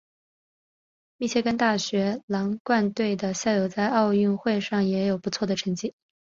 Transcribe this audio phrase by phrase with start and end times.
[1.17, 5.93] 密歇根大学狼獾队的校友在奥运会上也有不错的成绩。